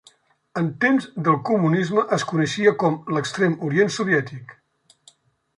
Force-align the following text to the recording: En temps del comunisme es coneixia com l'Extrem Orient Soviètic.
En 0.61 0.69
temps 0.85 1.05
del 1.27 1.37
comunisme 1.49 2.05
es 2.19 2.25
coneixia 2.31 2.75
com 2.85 2.97
l'Extrem 3.17 3.55
Orient 3.69 3.97
Soviètic. 4.01 4.61